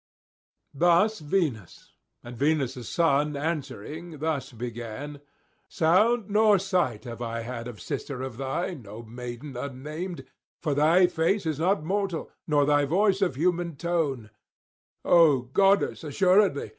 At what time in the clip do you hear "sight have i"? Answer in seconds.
6.57-7.41